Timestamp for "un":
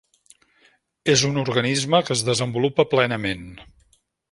1.27-1.37